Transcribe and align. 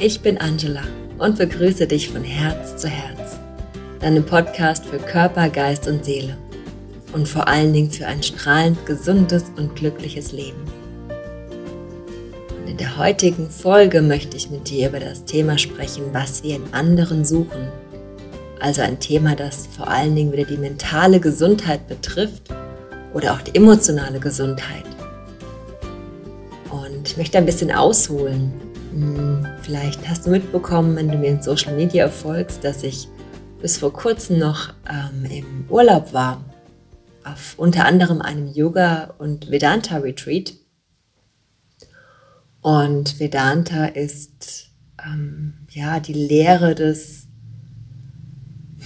ich 0.00 0.20
bin 0.20 0.38
Angela 0.38 0.82
und 1.18 1.38
begrüße 1.38 1.88
dich 1.88 2.08
von 2.08 2.22
Herz 2.22 2.76
zu 2.76 2.86
Herz. 2.86 3.36
Deinem 4.00 4.24
Podcast 4.24 4.86
für 4.86 4.98
Körper, 4.98 5.48
Geist 5.48 5.88
und 5.88 6.04
Seele. 6.04 6.36
Und 7.12 7.26
vor 7.26 7.48
allen 7.48 7.72
Dingen 7.72 7.90
für 7.90 8.06
ein 8.06 8.22
strahlend 8.22 8.86
gesundes 8.86 9.46
und 9.56 9.74
glückliches 9.74 10.30
Leben. 10.30 10.62
Und 12.60 12.70
in 12.70 12.76
der 12.76 12.96
heutigen 12.96 13.50
Folge 13.50 14.00
möchte 14.00 14.36
ich 14.36 14.50
mit 14.50 14.70
dir 14.70 14.88
über 14.88 15.00
das 15.00 15.24
Thema 15.24 15.58
sprechen, 15.58 16.04
was 16.12 16.44
wir 16.44 16.54
in 16.54 16.72
anderen 16.72 17.24
suchen. 17.24 17.66
Also 18.60 18.82
ein 18.82 19.00
Thema, 19.00 19.34
das 19.34 19.66
vor 19.66 19.88
allen 19.88 20.14
Dingen 20.14 20.32
wieder 20.32 20.44
die 20.44 20.58
mentale 20.58 21.18
Gesundheit 21.18 21.88
betrifft 21.88 22.42
oder 23.14 23.32
auch 23.32 23.42
die 23.42 23.56
emotionale 23.56 24.20
Gesundheit. 24.20 24.84
Und 26.70 27.08
ich 27.08 27.16
möchte 27.16 27.38
ein 27.38 27.46
bisschen 27.46 27.72
ausholen. 27.72 28.67
Hm, 28.92 29.46
vielleicht 29.62 30.08
hast 30.08 30.26
du 30.26 30.30
mitbekommen, 30.30 30.96
wenn 30.96 31.10
du 31.10 31.18
mir 31.18 31.28
in 31.28 31.42
Social 31.42 31.74
Media 31.74 32.08
folgst, 32.08 32.64
dass 32.64 32.82
ich 32.82 33.08
bis 33.60 33.76
vor 33.76 33.92
kurzem 33.92 34.38
noch 34.38 34.72
ähm, 34.88 35.24
im 35.30 35.64
Urlaub 35.68 36.12
war. 36.12 36.44
Auf 37.24 37.54
unter 37.58 37.84
anderem 37.84 38.22
einem 38.22 38.48
Yoga- 38.48 39.14
und 39.18 39.50
Vedanta-Retreat. 39.50 40.54
Und 42.62 43.20
Vedanta 43.20 43.86
ist 43.86 44.70
ähm, 45.04 45.54
ja 45.70 46.00
die 46.00 46.14
Lehre 46.14 46.74
des 46.74 47.28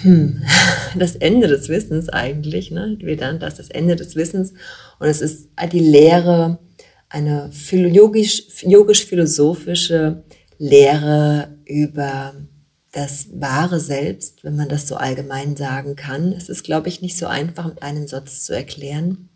hm, 0.03 0.43
das 0.99 1.17
Ende 1.17 1.47
des 1.47 1.69
Wissens 1.69 2.09
eigentlich. 2.09 2.71
Ne? 2.71 2.99
Vedanta 3.01 3.47
ist 3.47 3.59
das 3.59 3.71
Ende 3.71 3.97
des 3.97 4.17
Wissens 4.17 4.53
und 4.99 5.07
es 5.07 5.21
ist 5.21 5.49
die 5.73 5.81
Lehre, 5.81 6.59
eine 7.13 7.51
yogisch-philosophische 7.73 10.23
Lehre 10.59 11.55
über 11.67 12.35
das 12.93 13.27
wahre 13.35 13.81
Selbst, 13.81 14.45
wenn 14.45 14.57
man 14.57 14.71
das 14.71 14.89
so 14.89 14.97
allgemein 14.97 15.57
sagen 15.57 15.95
kann. 15.95 16.33
Es 16.33 16.49
ist, 16.49 16.65
glaube 16.65 16.89
ich, 16.89 17.03
nicht 17.03 17.19
so 17.19 17.27
einfach 17.27 17.67
mit 17.67 17.83
einem 17.83 18.09
Satz 18.09 18.45
zu 18.45 18.55
erklären. 18.55 19.29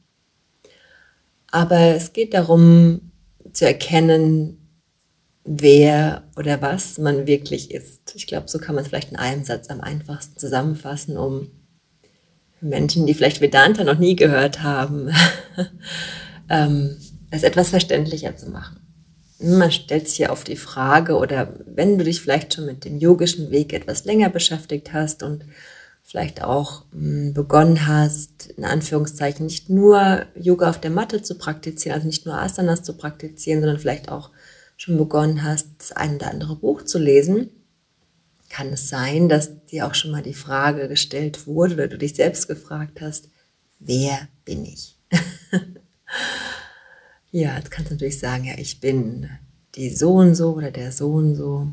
Aber 1.50 1.78
es 1.78 2.14
geht 2.14 2.32
darum 2.32 3.12
zu 3.52 3.66
erkennen, 3.66 4.56
wer 5.44 6.22
oder 6.36 6.62
was 6.62 6.96
man 6.98 7.26
wirklich 7.26 7.70
ist. 7.70 8.14
Ich 8.14 8.26
glaube, 8.26 8.48
so 8.48 8.58
kann 8.58 8.74
man 8.74 8.84
es 8.84 8.88
vielleicht 8.88 9.10
in 9.10 9.18
einem 9.18 9.44
Satz 9.44 9.68
am 9.68 9.82
einfachsten 9.82 10.38
zusammenfassen, 10.38 11.18
um 11.18 11.50
Menschen, 12.62 13.04
die 13.06 13.14
vielleicht 13.14 13.42
Vedanta 13.42 13.84
noch 13.84 13.98
nie 13.98 14.16
gehört 14.16 14.62
haben, 14.62 15.10
ähm, 16.48 16.96
es 17.36 17.42
etwas 17.42 17.70
verständlicher 17.70 18.36
zu 18.36 18.50
machen. 18.50 18.78
Man 19.38 19.70
stellt 19.70 20.08
sich 20.08 20.18
ja 20.18 20.30
oft 20.30 20.48
die 20.48 20.56
Frage, 20.56 21.16
oder 21.16 21.52
wenn 21.66 21.98
du 21.98 22.04
dich 22.04 22.22
vielleicht 22.22 22.54
schon 22.54 22.66
mit 22.66 22.84
dem 22.84 22.98
yogischen 22.98 23.50
Weg 23.50 23.72
etwas 23.72 24.04
länger 24.04 24.30
beschäftigt 24.30 24.92
hast 24.92 25.22
und 25.22 25.44
vielleicht 26.02 26.42
auch 26.42 26.84
hm, 26.92 27.34
begonnen 27.34 27.86
hast, 27.86 28.46
in 28.56 28.64
Anführungszeichen 28.64 29.44
nicht 29.44 29.68
nur 29.68 30.24
Yoga 30.34 30.70
auf 30.70 30.80
der 30.80 30.90
Matte 30.90 31.20
zu 31.20 31.34
praktizieren, 31.36 31.96
also 31.96 32.06
nicht 32.06 32.24
nur 32.24 32.38
Asanas 32.38 32.82
zu 32.82 32.94
praktizieren, 32.94 33.60
sondern 33.60 33.78
vielleicht 33.78 34.08
auch 34.08 34.30
schon 34.76 34.96
begonnen 34.96 35.42
hast, 35.42 35.66
das 35.78 35.92
ein 35.92 36.16
oder 36.16 36.30
andere 36.30 36.56
Buch 36.56 36.82
zu 36.82 36.98
lesen, 36.98 37.50
kann 38.48 38.68
es 38.68 38.88
sein, 38.88 39.28
dass 39.28 39.50
dir 39.66 39.86
auch 39.86 39.94
schon 39.94 40.12
mal 40.12 40.22
die 40.22 40.34
Frage 40.34 40.88
gestellt 40.88 41.46
wurde 41.46 41.74
oder 41.74 41.88
du 41.88 41.98
dich 41.98 42.14
selbst 42.14 42.46
gefragt 42.46 43.00
hast, 43.00 43.28
wer 43.80 44.28
bin 44.44 44.64
ich? 44.64 44.96
ja, 47.40 47.56
jetzt 47.56 47.70
kannst 47.70 47.90
du 47.90 47.94
natürlich 47.94 48.18
sagen, 48.18 48.44
ja, 48.44 48.54
ich 48.56 48.80
bin 48.80 49.28
die 49.74 49.90
so 49.90 50.14
und 50.14 50.34
so 50.34 50.54
oder 50.54 50.70
der 50.70 50.92
so 50.92 51.12
und 51.12 51.34
so. 51.34 51.68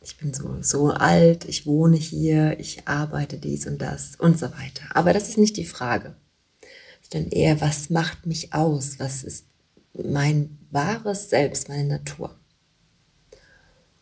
Ich 0.00 0.16
bin 0.16 0.34
so, 0.34 0.58
so 0.62 0.90
alt, 0.90 1.44
ich 1.44 1.66
wohne 1.66 1.96
hier, 1.96 2.58
ich 2.58 2.86
arbeite 2.86 3.38
dies 3.38 3.66
und 3.66 3.78
das 3.78 4.16
und 4.16 4.38
so 4.38 4.46
weiter. 4.46 4.84
Aber 4.94 5.12
das 5.12 5.28
ist 5.28 5.38
nicht 5.38 5.56
die 5.56 5.64
Frage, 5.64 6.14
sondern 7.10 7.30
eher, 7.30 7.60
was 7.60 7.90
macht 7.90 8.26
mich 8.26 8.52
aus? 8.52 8.98
Was 8.98 9.22
ist 9.22 9.44
mein 9.92 10.58
wahres 10.70 11.30
Selbst, 11.30 11.68
meine 11.68 11.84
Natur. 11.84 12.34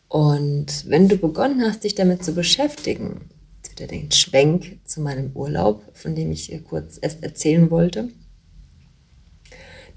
Und 0.08 0.88
wenn 0.88 1.08
du 1.08 1.16
begonnen 1.16 1.62
hast, 1.62 1.84
dich 1.84 1.94
damit 1.94 2.24
zu 2.24 2.34
beschäftigen, 2.34 3.30
wieder 3.70 3.86
den 3.86 4.10
Schwenk 4.10 4.78
zu 4.84 5.00
meinem 5.00 5.32
Urlaub, 5.34 5.82
von 5.94 6.14
dem 6.14 6.30
ich 6.30 6.52
kurz 6.68 6.98
erst 7.00 7.22
erzählen 7.22 7.70
wollte, 7.70 8.08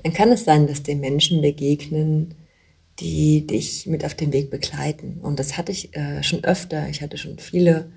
dann 0.04 0.14
kann 0.14 0.32
es 0.32 0.44
sein, 0.44 0.68
dass 0.68 0.84
dir 0.84 0.96
Menschen 0.96 1.42
begegnen, 1.42 2.36
die 3.00 3.48
dich 3.48 3.88
mit 3.88 4.06
auf 4.06 4.14
dem 4.14 4.32
Weg 4.34 4.52
begleiten. 4.52 5.20
Und 5.22 5.40
das 5.40 5.58
hatte 5.58 5.72
ich 5.72 5.96
äh, 5.96 6.22
schon 6.24 6.44
öfter. 6.44 6.88
Ich 6.90 7.02
hatte 7.02 7.18
schon 7.18 7.40
viele, 7.40 7.90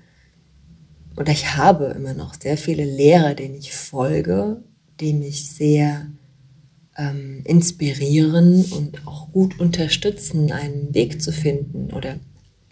oder 1.15 1.31
ich 1.31 1.55
habe 1.55 1.93
immer 1.95 2.13
noch 2.13 2.33
sehr 2.33 2.57
viele 2.57 2.85
Lehrer, 2.85 3.35
denen 3.35 3.55
ich 3.55 3.73
folge, 3.73 4.63
die 4.99 5.13
mich 5.13 5.49
sehr 5.49 6.07
ähm, 6.97 7.41
inspirieren 7.45 8.65
und 8.71 9.05
auch 9.05 9.31
gut 9.31 9.59
unterstützen, 9.59 10.51
einen 10.51 10.93
Weg 10.95 11.21
zu 11.21 11.31
finden 11.31 11.93
oder 11.93 12.15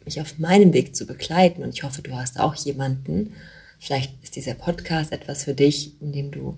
mich 0.03 0.19
auf 0.21 0.39
meinem 0.39 0.73
Weg 0.73 0.95
zu 0.95 1.05
begleiten. 1.05 1.61
Und 1.61 1.73
ich 1.73 1.83
hoffe, 1.83 2.01
du 2.01 2.15
hast 2.15 2.39
auch 2.39 2.55
jemanden. 2.55 3.33
Vielleicht 3.79 4.11
ist 4.23 4.35
dieser 4.35 4.55
Podcast 4.55 5.11
etwas 5.11 5.43
für 5.43 5.53
dich, 5.53 6.01
in 6.01 6.11
dem 6.11 6.31
du 6.31 6.57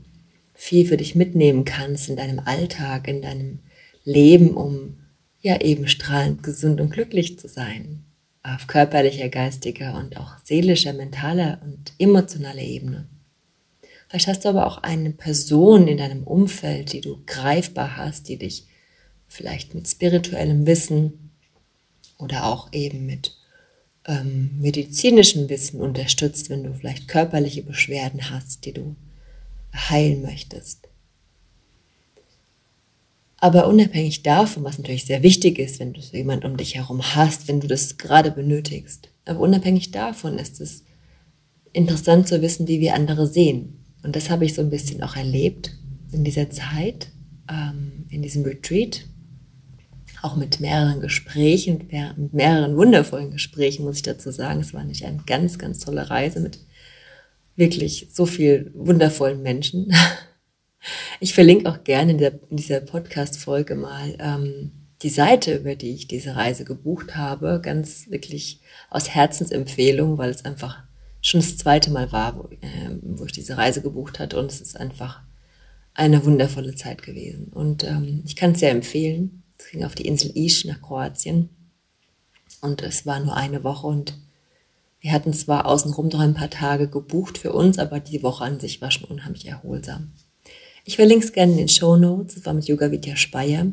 viel 0.58 0.88
für 0.88 0.98
dich 0.98 1.16
mitnehmen 1.16 1.64
kannst 1.66 2.10
in 2.10 2.18
deinem 2.18 2.40
Alltag, 2.40 3.08
in 3.08 3.22
deinem 3.22 3.60
Leben, 4.04 4.56
um 4.56 4.98
ja 5.42 5.62
eben 5.62 5.88
strahlend 5.88 6.42
gesund 6.42 6.82
und 6.82 6.90
glücklich 6.90 7.40
zu 7.40 7.48
sein. 7.48 8.04
Auf 8.42 8.66
körperlicher, 8.66 9.30
geistiger 9.30 9.96
und 9.98 10.18
auch 10.18 10.32
seelischer, 10.44 10.94
mentaler 10.94 11.60
und 11.64 11.94
emotionaler 12.00 12.62
Ebene. 12.62 13.08
Vielleicht 14.10 14.28
hast 14.28 14.46
du 14.46 14.50
aber 14.50 14.66
auch 14.66 14.80
eine 14.80 15.12
Person 15.12 15.88
in 15.88 15.98
deinem 15.98 16.24
Umfeld, 16.24 16.92
die 16.92 17.02
du 17.02 17.22
greifbar 17.28 17.96
hast, 17.96 18.28
die 18.28 18.38
dich 18.38 18.64
vielleicht 19.28 19.76
mit 19.76 19.88
spirituellem 19.88 20.66
Wissen 20.66 21.32
oder 22.18 22.46
auch 22.46 22.74
eben 22.74 23.06
mit 23.06 23.36
ähm, 24.08 24.58
medizinischem 24.60 25.50
Wissen 25.50 25.82
unterstützt, 25.82 26.50
wenn 26.50 26.64
du 26.64 26.74
vielleicht 26.74 27.08
körperliche 27.08 27.62
Beschwerden 27.62 28.32
hast, 28.32 28.66
die 28.66 28.72
du 28.72 28.96
heilen 29.78 30.22
möchtest. 30.22 30.88
Aber 33.40 33.68
unabhängig 33.68 34.24
davon, 34.24 34.64
was 34.64 34.80
natürlich 34.80 35.06
sehr 35.06 35.22
wichtig 35.22 35.60
ist, 35.60 35.80
wenn 35.80 35.94
du 35.94 36.02
so 36.02 36.18
jemand 36.18 36.44
um 36.44 36.58
dich 36.58 36.76
herum 36.76 37.04
hast, 37.16 37.48
wenn 37.48 37.60
du 37.60 37.68
das 37.68 37.98
gerade 37.98 38.32
benötigst, 38.32 39.10
aber 39.26 39.42
unabhängig 39.42 39.92
davon 39.92 40.40
ist 40.40 40.60
es 40.62 40.84
interessant 41.74 42.28
zu 42.28 42.42
wissen, 42.42 42.68
wie 42.68 42.80
wir 42.80 42.96
andere 42.96 43.28
sehen. 43.28 43.78
Und 44.04 44.16
das 44.16 44.30
habe 44.30 44.46
ich 44.46 44.54
so 44.54 44.62
ein 44.62 44.70
bisschen 44.70 45.04
auch 45.04 45.16
erlebt 45.16 45.72
in 46.12 46.24
dieser 46.24 46.50
Zeit, 46.50 47.10
ähm, 47.50 48.06
in 48.10 48.22
diesem 48.22 48.44
Retreat. 48.44 49.06
Auch 50.24 50.36
mit 50.36 50.60
mehreren 50.60 51.00
Gesprächen, 51.00 51.78
mit 51.78 52.34
mehreren 52.34 52.76
wundervollen 52.76 53.32
Gesprächen, 53.32 53.86
muss 53.86 53.98
ich 53.98 54.02
dazu 54.02 54.32
sagen. 54.32 54.62
Es 54.62 54.74
war 54.74 54.84
nicht 54.84 55.06
eine 55.06 55.22
ganz, 55.28 55.60
ganz 55.60 55.80
tolle 55.80 56.10
Reise 56.10 56.40
mit 56.40 56.58
wirklich 57.58 58.08
so 58.14 58.26
viel 58.26 58.72
wundervollen 58.74 59.42
Menschen. 59.42 59.94
Ich 61.20 61.34
verlinke 61.34 61.70
auch 61.70 61.84
gerne 61.84 62.12
in, 62.12 62.18
der, 62.18 62.40
in 62.50 62.56
dieser 62.56 62.80
Podcast-Folge 62.80 63.76
mal 63.76 64.16
ähm, 64.20 64.72
die 65.02 65.10
Seite, 65.10 65.56
über 65.56 65.76
die 65.76 65.92
ich 65.92 66.08
diese 66.08 66.38
Reise 66.38 66.64
gebucht 66.64 67.18
habe. 67.18 67.60
Ganz 67.62 68.10
wirklich 68.10 68.62
aus 68.90 69.10
Herzensempfehlung, 69.10 70.18
weil 70.18 70.30
es 70.30 70.46
einfach 70.46 70.84
schon 71.22 71.42
das 71.42 71.58
zweite 71.58 71.92
Mal 71.92 72.12
war, 72.14 72.38
wo, 72.38 72.48
äh, 72.62 72.98
wo 73.02 73.26
ich 73.26 73.34
diese 73.34 73.58
Reise 73.58 73.82
gebucht 73.82 74.20
hatte 74.20 74.40
und 74.40 74.50
es 74.50 74.62
ist 74.62 74.80
einfach 74.80 75.20
eine 75.94 76.24
wundervolle 76.24 76.76
Zeit 76.76 77.02
gewesen. 77.02 77.48
Und 77.54 77.84
ähm, 77.84 78.24
ich 78.26 78.36
kann 78.36 78.52
es 78.52 78.60
sehr 78.60 78.72
empfehlen. 78.72 79.44
Es 79.58 79.72
ging 79.72 79.84
auf 79.84 79.96
die 79.96 80.08
Insel 80.08 80.32
Isch 80.36 80.64
nach 80.64 80.82
Kroatien 80.82 81.50
und 82.62 82.82
es 82.82 83.06
war 83.06 83.20
nur 83.20 83.36
eine 83.36 83.64
Woche 83.64 83.88
und 83.88 84.14
wir 85.00 85.12
hatten 85.12 85.34
zwar 85.34 85.66
außenrum 85.66 86.08
noch 86.08 86.20
ein 86.20 86.34
paar 86.34 86.50
Tage 86.50 86.88
gebucht 86.88 87.38
für 87.38 87.54
uns, 87.54 87.78
aber 87.78 88.00
die 88.00 88.24
Woche 88.24 88.44
an 88.44 88.60
sich 88.60 88.82
war 88.82 88.92
schon 88.92 89.10
unheimlich 89.10 89.48
erholsam. 89.48 90.12
Ich 90.86 90.96
verlinke 90.96 91.26
es 91.26 91.34
gerne 91.34 91.52
in 91.52 91.58
den 91.58 91.70
Show 91.70 91.98
Notes. 91.98 92.38
Es 92.38 92.46
war 92.46 92.54
mit 92.54 92.66
Yoga 92.66 92.90
Vidya 92.92 93.16
Speyer. 93.16 93.68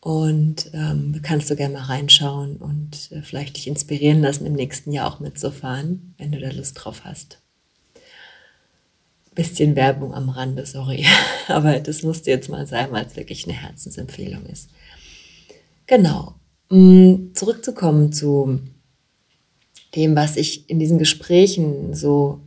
Und 0.00 0.70
ähm, 0.74 1.18
kannst 1.22 1.50
du 1.50 1.56
gerne 1.56 1.74
mal 1.74 1.84
reinschauen 1.84 2.56
und 2.56 3.10
äh, 3.10 3.22
vielleicht 3.22 3.56
dich 3.56 3.66
inspirieren 3.66 4.20
lassen, 4.20 4.46
im 4.46 4.52
nächsten 4.52 4.92
Jahr 4.92 5.12
auch 5.12 5.18
mitzufahren, 5.18 6.14
wenn 6.18 6.30
du 6.30 6.38
da 6.38 6.50
Lust 6.50 6.74
drauf 6.74 7.00
hast. 7.04 7.38
Bisschen 9.34 9.74
Werbung 9.74 10.14
am 10.14 10.28
Rande, 10.28 10.66
sorry. 10.66 11.04
Aber 11.48 11.80
das 11.80 12.02
musste 12.02 12.30
jetzt 12.30 12.48
mal 12.48 12.66
sein, 12.66 12.92
weil 12.92 13.06
es 13.06 13.16
wirklich 13.16 13.44
eine 13.44 13.56
Herzensempfehlung 13.56 14.46
ist. 14.46 14.68
Genau. 15.86 16.34
Um 16.68 17.32
zurückzukommen 17.34 18.12
zu 18.12 18.60
dem, 19.98 20.14
was 20.14 20.36
ich 20.36 20.70
in 20.70 20.78
diesen 20.78 20.98
Gesprächen 20.98 21.92
so 21.92 22.40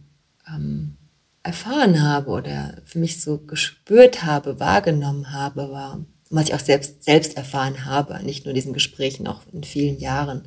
ähm, 0.48 0.96
erfahren 1.44 2.02
habe 2.02 2.32
oder 2.32 2.82
für 2.86 3.00
mich 3.00 3.20
so 3.20 3.40
gespürt 3.40 4.24
habe, 4.24 4.60
wahrgenommen 4.60 5.34
habe, 5.34 5.70
war, 5.70 6.00
was 6.30 6.46
ich 6.48 6.54
auch 6.54 6.60
selbst, 6.60 7.04
selbst 7.04 7.36
erfahren 7.36 7.86
habe, 7.86 8.24
nicht 8.24 8.46
nur 8.46 8.52
in 8.52 8.56
diesen 8.56 8.74
Gesprächen, 8.74 9.28
auch 9.28 9.42
in 9.52 9.64
vielen 9.64 10.00
Jahren, 10.00 10.44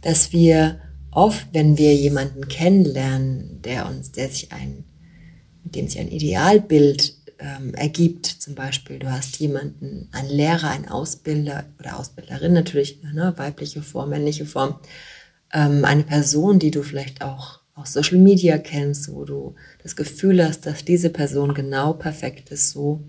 dass 0.00 0.32
wir 0.32 0.80
oft, 1.10 1.46
wenn 1.52 1.76
wir 1.76 1.94
jemanden 1.94 2.48
kennenlernen, 2.48 3.60
der 3.62 3.86
uns, 3.86 4.10
der 4.10 4.30
sich 4.30 4.52
ein, 4.52 4.84
mit 5.64 5.74
dem 5.74 5.86
sich 5.86 6.00
ein 6.00 6.08
Idealbild 6.08 7.14
ähm, 7.38 7.74
ergibt, 7.74 8.26
zum 8.26 8.54
Beispiel, 8.54 8.98
du 9.00 9.10
hast 9.10 9.38
jemanden, 9.38 10.08
einen 10.12 10.30
Lehrer, 10.30 10.70
einen 10.70 10.88
Ausbilder 10.88 11.64
oder 11.78 11.98
Ausbilderin 11.98 12.54
natürlich, 12.54 13.02
ne, 13.02 13.34
weibliche 13.36 13.82
Form, 13.82 14.10
männliche 14.10 14.46
Form, 14.46 14.76
ähm, 15.52 15.84
eine 15.84 16.04
Person, 16.04 16.58
die 16.58 16.70
du 16.70 16.82
vielleicht 16.82 17.22
auch 17.22 17.60
aus 17.74 17.92
Social 17.92 18.18
Media 18.18 18.58
kennst, 18.58 19.12
wo 19.12 19.24
du 19.24 19.54
das 19.82 19.96
Gefühl 19.96 20.46
hast, 20.46 20.66
dass 20.66 20.84
diese 20.84 21.10
Person 21.10 21.54
genau 21.54 21.92
perfekt 21.92 22.50
ist, 22.50 22.70
so 22.70 23.02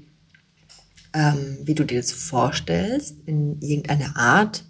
ähm, 1.13 1.57
wie 1.63 1.75
du 1.75 1.83
dir 1.83 2.01
das 2.01 2.11
vorstellst, 2.11 3.15
in 3.25 3.61
irgendeiner 3.61 4.17
Art, 4.17 4.63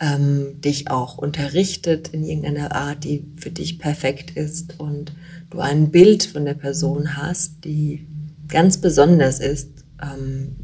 ähm, 0.00 0.60
dich 0.60 0.90
auch 0.90 1.18
unterrichtet 1.18 2.08
in 2.08 2.24
irgendeiner 2.24 2.74
Art, 2.74 3.04
die 3.04 3.24
für 3.36 3.50
dich 3.50 3.78
perfekt 3.78 4.32
ist 4.32 4.80
und 4.80 5.12
du 5.50 5.60
ein 5.60 5.90
Bild 5.90 6.24
von 6.24 6.44
der 6.44 6.54
Person 6.54 7.16
hast, 7.16 7.64
die 7.64 8.06
ganz 8.48 8.78
besonders 8.78 9.38
ist, 9.38 9.68
ähm, 10.02 10.56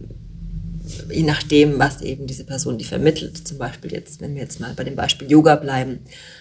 je 1.11 1.23
nachdem, 1.23 1.79
was 1.79 2.03
eben 2.03 2.27
diese 2.27 2.45
Person 2.45 2.79
die 2.79 2.85
vermittelt. 2.85 3.47
Zum 3.47 3.59
Beispiel 3.59 3.93
jetzt, 3.93 4.21
wenn 4.21 4.35
wir 4.35 4.43
jetzt 4.43 4.61
mal 4.61 4.75
bei 4.75 4.85
dem 4.85 4.97
Beispiel 4.97 5.31
Yoga 5.31 5.57
bleiben, 5.57 6.01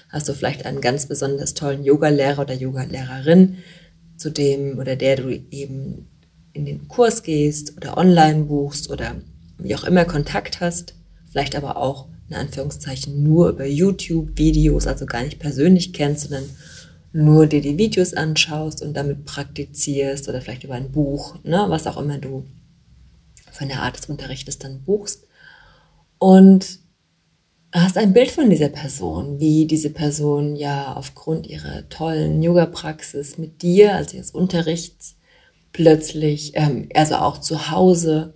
hast 0.10 0.28
du 0.30 0.34
vielleicht 0.34 0.66
einen 0.66 0.82
ganz 0.82 1.08
besonders 1.08 1.54
tollen 1.54 1.84
Yogalehrer 1.84 2.42
oder 2.42 2.54
Yogalehrerin, 2.54 3.58
zu 4.18 4.30
dem 4.30 4.78
oder 4.80 4.96
der 4.96 5.16
du 5.16 5.30
eben 5.30 6.08
in 6.54 6.66
den 6.66 6.88
Kurs 6.88 7.24
gehst 7.24 7.78
oder 7.78 7.98
online 7.98 8.44
buchst 8.44 8.90
oder 8.90 9.16
wie 9.58 9.76
auch 9.76 9.84
immer 9.84 10.06
Kontakt 10.06 10.60
hast, 10.60 10.94
vielleicht 11.32 11.56
aber 11.56 11.78
auch 11.78 12.08
in 12.30 12.36
Anführungszeichen 12.36 13.24
nur 13.24 13.50
über 13.50 13.66
YouTube-Videos, 13.66 14.88
also 14.88 15.06
gar 15.06 15.24
nicht 15.24 15.40
persönlich 15.40 15.94
kennst, 15.94 16.24
sondern 16.30 16.44
nur 17.12 17.48
dir 17.48 17.62
die 17.62 17.78
Videos 17.78 18.14
anschaust 18.14 18.84
und 18.84 18.94
damit 18.94 19.26
praktizierst 19.26 20.30
oder 20.30 20.42
vielleicht 20.42 20.64
über 20.64 20.76
ein 20.76 20.92
Buch, 20.92 21.36
ne, 21.44 21.66
was 21.68 21.88
auch 21.88 21.98
immer 21.98 22.20
du 22.20 22.46
von 23.52 23.68
der 23.68 23.82
Art 23.82 23.98
des 23.98 24.06
Unterrichtes 24.08 24.60
dann 24.60 24.84
buchst. 24.84 25.26
Und 26.18 26.80
hast 27.72 27.98
ein 27.98 28.14
Bild 28.14 28.32
von 28.32 28.50
dieser 28.50 28.70
Person, 28.70 29.40
wie 29.40 29.66
diese 29.66 29.90
Person 29.90 30.56
ja 30.56 30.94
aufgrund 30.94 31.48
ihrer 31.48 31.88
tollen 31.90 32.42
Yoga-Praxis 32.42 33.38
mit 33.38 33.62
dir, 33.62 33.96
also 33.96 34.18
ihres 34.18 34.32
Unterrichts, 34.32 35.16
plötzlich, 35.72 36.54
ähm, 36.56 36.90
also 36.96 37.16
auch 37.16 37.40
zu 37.40 37.72
Hause, 37.72 38.34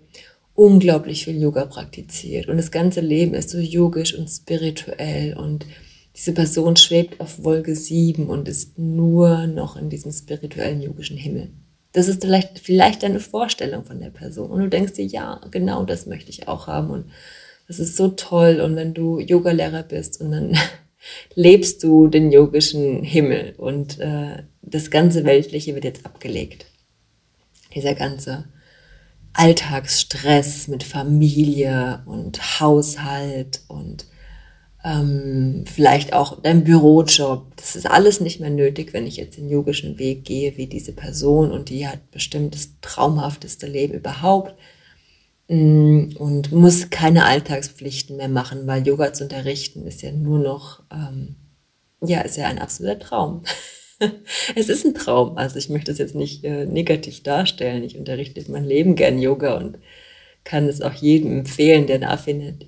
unglaublich 0.56 1.26
viel 1.26 1.42
Yoga 1.42 1.66
praktiziert 1.66 2.48
und 2.48 2.58
das 2.58 2.70
ganze 2.70 3.02
Leben 3.02 3.34
ist 3.34 3.50
so 3.50 3.58
yogisch 3.58 4.14
und 4.14 4.28
spirituell 4.28 5.36
und 5.36 5.66
diese 6.16 6.32
Person 6.32 6.76
schwebt 6.76 7.20
auf 7.20 7.44
Wolke 7.44 7.76
7 7.76 8.28
und 8.28 8.48
ist 8.48 8.78
nur 8.78 9.48
noch 9.48 9.78
in 9.78 9.90
diesem 9.90 10.12
spirituellen 10.12 10.82
yogischen 10.82 11.18
Himmel. 11.18 11.50
Das 11.94 12.08
ist 12.08 12.22
vielleicht, 12.22 12.60
vielleicht 12.60 13.04
deine 13.04 13.20
Vorstellung 13.20 13.86
von 13.86 14.00
der 14.00 14.10
Person. 14.10 14.50
Und 14.50 14.62
du 14.62 14.70
denkst 14.70 14.94
dir, 14.94 15.06
ja, 15.06 15.40
genau 15.52 15.86
das 15.86 16.08
möchte 16.08 16.32
ich 16.32 16.48
auch 16.48 16.68
haben. 16.68 16.90
Und 16.90 17.06
das 17.68 17.80
ist 17.80 17.96
so 17.96 18.10
toll. 18.10 18.60
Und 18.62 18.76
wenn 18.76 18.94
du 18.94 19.20
Yogalehrer 19.20 19.84
bist 19.84 20.20
und 20.20 20.32
dann 20.32 20.58
lebst 21.36 21.84
du 21.84 22.08
den 22.08 22.32
yogischen 22.32 23.04
Himmel 23.04 23.54
und 23.58 24.00
äh, 24.00 24.44
das 24.62 24.90
ganze 24.90 25.24
Weltliche 25.24 25.76
wird 25.76 25.84
jetzt 25.84 26.06
abgelegt. 26.06 26.66
Dieser 27.76 27.94
ganze 27.94 28.46
Alltagsstress 29.34 30.68
mit 30.68 30.84
Familie 30.84 32.02
und 32.06 32.60
Haushalt 32.60 33.62
und 33.68 34.06
ähm, 34.84 35.64
vielleicht 35.66 36.14
auch 36.14 36.42
dein 36.42 36.64
Bürojob. 36.64 37.56
Das 37.56 37.76
ist 37.76 37.90
alles 37.90 38.20
nicht 38.20 38.40
mehr 38.40 38.50
nötig, 38.50 38.94
wenn 38.94 39.08
ich 39.08 39.18
jetzt 39.18 39.38
den 39.38 39.50
yogischen 39.50 39.98
Weg 39.98 40.26
gehe 40.26 40.58
wie 40.58 40.68
diese 40.68 40.92
Person 40.92 41.52
und 41.52 41.70
die 41.70 41.88
hat 41.88 42.12
bestimmt 42.12 42.54
das 42.54 42.70
traumhafteste 42.82 43.66
Leben 43.66 43.94
überhaupt 43.94 44.56
mm, 45.48 46.18
und 46.18 46.52
muss 46.52 46.90
keine 46.90 47.26
Alltagspflichten 47.26 48.18
mehr 48.18 48.28
machen, 48.28 48.68
weil 48.68 48.86
Yoga 48.86 49.14
zu 49.14 49.24
unterrichten 49.24 49.88
ist 49.88 50.02
ja 50.02 50.12
nur 50.12 50.40
noch, 50.40 50.84
ähm, 50.92 51.36
ja, 52.02 52.22
ist 52.22 52.38
ja 52.38 52.48
ein 52.48 52.60
absoluter 52.60 53.00
Traum. 53.00 53.44
es 54.56 54.68
ist 54.68 54.86
ein 54.86 54.96
Traum. 54.96 55.38
Also 55.38 55.58
ich 55.58 55.70
möchte 55.70 55.92
es 55.94 55.98
jetzt 55.98 56.16
nicht 56.16 56.44
äh, 56.44 56.66
negativ 56.66 57.24
darstellen. 57.24 57.84
Ich 57.84 57.98
unterrichte 57.98 58.44
mein 58.52 58.66
Leben 58.66 58.96
gern 58.96 59.20
Yoga 59.20 59.56
und 59.58 59.78
kann 60.44 60.68
es 60.68 60.82
auch 60.82 60.94
jedem 60.94 61.40
empfehlen, 61.40 61.88
der 61.88 61.96
eine 61.96 62.10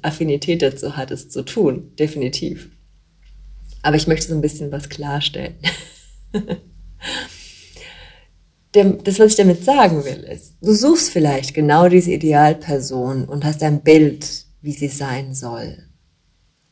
Affinität 0.02 0.62
dazu 0.62 0.96
hat, 0.96 1.12
es 1.12 1.30
zu 1.30 1.44
tun. 1.44 1.94
Definitiv. 2.00 2.70
Aber 3.82 3.98
ich 3.98 4.08
möchte 4.08 4.28
so 4.28 4.34
ein 4.34 4.42
bisschen 4.42 4.72
was 4.72 4.90
klarstellen. 4.90 5.56
das, 8.72 9.20
was 9.20 9.32
ich 9.32 9.36
damit 9.36 9.64
sagen 9.64 10.04
will, 10.04 10.24
ist, 10.24 10.54
du 10.62 10.74
suchst 10.74 11.12
vielleicht 11.12 11.54
genau 11.54 11.88
diese 11.88 12.12
Idealperson 12.12 13.26
und 13.26 13.46
hast 13.46 13.62
ein 13.64 13.82
Bild, 13.82 14.46
wie 14.62 14.74
sie 14.74 14.88
sein 14.88 15.34
soll. 15.34 15.78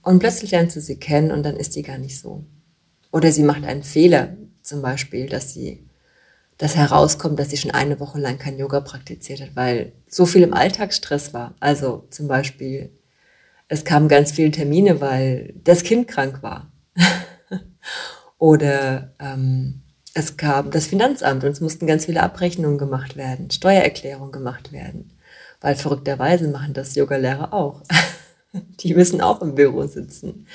Und 0.01 0.19
plötzlich 0.19 0.51
lernst 0.51 0.75
du 0.75 0.81
sie 0.81 0.97
kennen 0.97 1.31
und 1.31 1.43
dann 1.43 1.55
ist 1.55 1.75
die 1.75 1.83
gar 1.83 1.97
nicht 1.97 2.19
so. 2.19 2.43
Oder 3.11 3.31
sie 3.31 3.43
macht 3.43 3.63
einen 3.63 3.83
Fehler, 3.83 4.35
zum 4.63 4.81
Beispiel, 4.81 5.27
dass 5.27 5.53
sie 5.53 5.85
das 6.57 6.75
herauskommt, 6.75 7.39
dass 7.39 7.49
sie 7.49 7.57
schon 7.57 7.71
eine 7.71 7.99
Woche 7.99 8.19
lang 8.19 8.37
kein 8.37 8.57
Yoga 8.57 8.81
praktiziert 8.81 9.41
hat, 9.41 9.55
weil 9.55 9.93
so 10.07 10.25
viel 10.25 10.43
im 10.43 10.53
Alltagsstress 10.53 11.33
war. 11.33 11.55
Also 11.59 12.05
zum 12.09 12.27
Beispiel, 12.27 12.91
es 13.67 13.85
kamen 13.85 14.07
ganz 14.07 14.31
viele 14.31 14.51
Termine, 14.51 15.01
weil 15.01 15.53
das 15.63 15.83
Kind 15.83 16.07
krank 16.07 16.43
war. 16.43 16.71
Oder 18.37 19.13
ähm, 19.19 19.81
es 20.13 20.37
kam 20.37 20.69
das 20.69 20.85
Finanzamt 20.85 21.43
und 21.43 21.51
es 21.51 21.61
mussten 21.61 21.87
ganz 21.87 22.05
viele 22.05 22.21
Abrechnungen 22.21 22.77
gemacht 22.77 23.15
werden, 23.15 23.49
Steuererklärungen 23.49 24.31
gemacht 24.31 24.71
werden. 24.71 25.17
Weil 25.59 25.75
verrückterweise 25.75 26.47
machen 26.49 26.73
das 26.73 26.95
Yogalehrer 26.95 27.53
auch. 27.53 27.81
Die 28.81 28.93
müssen 28.93 29.21
auch 29.21 29.41
im 29.41 29.55
Büro 29.55 29.87
sitzen 29.87 30.45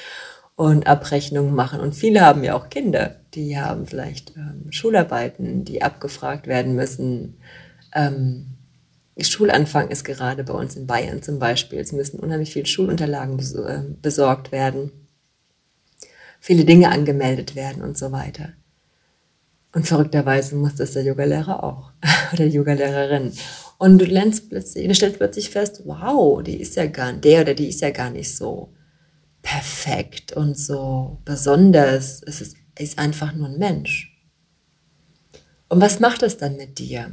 und 0.59 0.89
Abrechnungen 0.89 1.55
machen. 1.55 1.79
Und 1.79 1.95
viele 1.95 2.23
haben 2.23 2.43
ja 2.43 2.55
auch 2.55 2.69
Kinder, 2.69 3.15
die 3.35 3.57
haben 3.57 3.87
vielleicht 3.87 4.37
ähm, 4.37 4.73
Schularbeiten, 4.73 5.65
die 5.65 5.83
abgefragt 5.83 6.49
werden 6.49 6.75
müssen. 6.75 7.37
Ähm, 7.95 8.47
Schulanfang 9.21 9.89
ist 9.89 10.03
gerade 10.03 10.43
bei 10.43 10.53
uns 10.55 10.75
in 10.75 10.89
Bayern 10.89 11.23
zum 11.23 11.39
Beispiel. 11.39 11.79
Es 11.79 11.93
müssen 11.93 12.19
unheimlich 12.19 12.53
viele 12.53 12.67
Schulunterlagen 12.67 13.39
äh, 13.39 13.83
besorgt 14.03 14.51
werden, 14.51 14.91
viele 16.41 16.65
Dinge 16.65 16.91
angemeldet 16.91 17.55
werden 17.55 17.81
und 17.85 17.97
so 17.97 18.11
weiter. 18.11 18.49
Und 19.73 19.87
verrückterweise 19.87 20.57
muss 20.57 20.75
das 20.75 20.95
der 20.95 21.05
Yogalehrer 21.05 21.63
auch 21.63 21.93
oder 22.33 22.47
die 22.47 22.57
Yogalehrerin. 22.57 23.33
Und 23.79 23.99
du 23.99 24.07
lernst 24.07 24.49
plötzlich, 24.49 24.89
du 24.89 24.95
stellst 24.97 25.19
plötzlich 25.19 25.51
fest, 25.51 25.83
wow, 25.85 26.43
die 26.43 26.61
ist 26.61 26.75
ja 26.75 26.87
gar, 26.87 27.13
der 27.13 27.43
oder 27.43 27.55
die 27.55 27.69
ist 27.69 27.81
ja 27.81 27.91
gar 27.91 28.11
nicht 28.11 28.35
so 28.35 28.73
perfekt 29.49 30.33
und 30.33 30.59
so 30.59 31.21
besonders. 31.25 32.23
Es 32.27 32.43
ist, 32.43 32.57
ist 32.79 32.99
einfach 32.99 33.33
nur 33.33 33.49
ein 33.49 33.59
Mensch. 33.59 34.15
Und 35.71 35.81
was 35.81 36.01
macht 36.01 36.23
es 36.23 36.37
dann 36.37 36.57
mit 36.57 36.79
dir? 36.79 37.11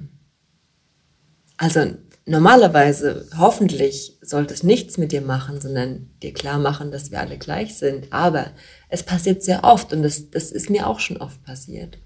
Also 1.55 1.93
normalerweise, 2.25 3.25
hoffentlich, 3.37 4.17
sollte 4.21 4.53
es 4.53 4.63
nichts 4.63 4.97
mit 4.97 5.13
dir 5.13 5.21
machen, 5.21 5.61
sondern 5.61 6.09
dir 6.21 6.33
klar 6.33 6.59
machen, 6.59 6.91
dass 6.91 7.09
wir 7.09 7.21
alle 7.21 7.37
gleich 7.37 7.75
sind. 7.75 8.11
Aber 8.11 8.51
es 8.89 9.03
passiert 9.03 9.41
sehr 9.41 9.63
oft 9.63 9.93
und 9.93 10.03
das, 10.03 10.29
das 10.29 10.51
ist 10.51 10.69
mir 10.69 10.87
auch 10.87 10.99
schon 10.99 11.17
oft 11.17 11.41
passiert, 11.45 11.97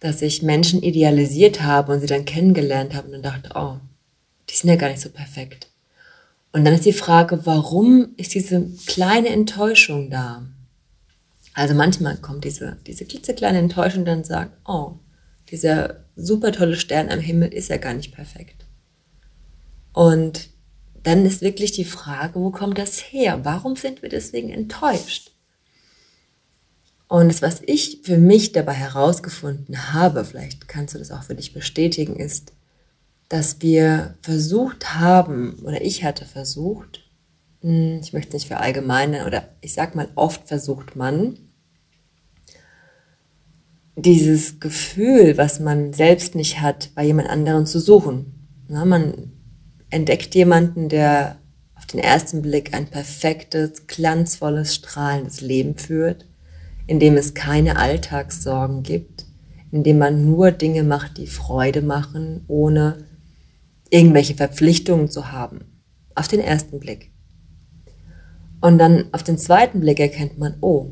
dass 0.00 0.20
ich 0.20 0.42
Menschen 0.42 0.82
idealisiert 0.82 1.62
habe 1.62 1.92
und 1.92 2.00
sie 2.00 2.06
dann 2.06 2.26
kennengelernt 2.26 2.94
habe 2.94 3.06
und 3.06 3.12
dann 3.14 3.22
dachte, 3.22 3.50
oh, 3.54 3.78
die 4.50 4.54
sind 4.54 4.68
ja 4.68 4.76
gar 4.76 4.90
nicht 4.90 5.00
so 5.00 5.08
perfekt. 5.08 5.68
Und 6.56 6.64
dann 6.64 6.72
ist 6.72 6.86
die 6.86 6.94
Frage, 6.94 7.44
warum 7.44 8.14
ist 8.16 8.32
diese 8.32 8.66
kleine 8.86 9.28
Enttäuschung 9.28 10.08
da? 10.08 10.46
Also 11.52 11.74
manchmal 11.74 12.16
kommt 12.16 12.44
diese, 12.44 12.78
diese 12.86 13.04
klitzekleine 13.04 13.58
Enttäuschung 13.58 14.06
dann 14.06 14.24
sagt, 14.24 14.56
oh, 14.66 14.94
dieser 15.50 15.96
super 16.16 16.52
tolle 16.52 16.76
Stern 16.76 17.10
am 17.10 17.20
Himmel 17.20 17.52
ist 17.52 17.68
ja 17.68 17.76
gar 17.76 17.92
nicht 17.92 18.14
perfekt. 18.14 18.64
Und 19.92 20.48
dann 21.02 21.26
ist 21.26 21.42
wirklich 21.42 21.72
die 21.72 21.84
Frage, 21.84 22.40
wo 22.40 22.50
kommt 22.50 22.78
das 22.78 23.00
her? 23.00 23.44
Warum 23.44 23.76
sind 23.76 24.00
wir 24.00 24.08
deswegen 24.08 24.48
enttäuscht? 24.48 25.32
Und 27.06 27.28
das, 27.28 27.42
was 27.42 27.60
ich 27.66 28.00
für 28.02 28.16
mich 28.16 28.52
dabei 28.52 28.72
herausgefunden 28.72 29.92
habe, 29.92 30.24
vielleicht 30.24 30.68
kannst 30.68 30.94
du 30.94 30.98
das 30.98 31.10
auch 31.10 31.24
für 31.24 31.34
dich 31.34 31.52
bestätigen, 31.52 32.16
ist, 32.16 32.52
dass 33.28 33.60
wir 33.60 34.16
versucht 34.20 34.94
haben, 34.94 35.58
oder 35.64 35.82
ich 35.82 36.04
hatte 36.04 36.24
versucht, 36.24 37.00
hm, 37.60 38.00
ich 38.02 38.12
möchte 38.12 38.34
nicht 38.34 38.46
verallgemeinern, 38.46 39.26
oder 39.26 39.48
ich 39.60 39.74
sag 39.74 39.94
mal, 39.94 40.08
oft 40.14 40.46
versucht 40.48 40.96
man, 40.96 41.38
dieses 43.96 44.60
Gefühl, 44.60 45.38
was 45.38 45.58
man 45.58 45.92
selbst 45.92 46.34
nicht 46.34 46.60
hat, 46.60 46.90
bei 46.94 47.04
jemand 47.04 47.30
anderen 47.30 47.66
zu 47.66 47.80
suchen. 47.80 48.48
Na, 48.68 48.84
man 48.84 49.32
entdeckt 49.90 50.34
jemanden, 50.34 50.88
der 50.88 51.38
auf 51.76 51.86
den 51.86 52.00
ersten 52.00 52.42
Blick 52.42 52.74
ein 52.74 52.88
perfektes, 52.88 53.86
glanzvolles, 53.86 54.74
strahlendes 54.74 55.40
Leben 55.40 55.76
führt, 55.76 56.26
in 56.86 57.00
dem 57.00 57.16
es 57.16 57.34
keine 57.34 57.78
Alltagssorgen 57.78 58.82
gibt, 58.82 59.24
in 59.72 59.82
dem 59.82 59.98
man 59.98 60.30
nur 60.30 60.52
Dinge 60.52 60.82
macht, 60.82 61.16
die 61.16 61.26
Freude 61.26 61.80
machen, 61.80 62.44
ohne 62.48 63.06
irgendwelche 63.90 64.34
Verpflichtungen 64.34 65.08
zu 65.08 65.32
haben. 65.32 65.60
Auf 66.14 66.28
den 66.28 66.40
ersten 66.40 66.80
Blick. 66.80 67.10
Und 68.60 68.78
dann 68.78 69.04
auf 69.12 69.22
den 69.22 69.38
zweiten 69.38 69.80
Blick 69.80 70.00
erkennt 70.00 70.38
man, 70.38 70.56
oh, 70.60 70.90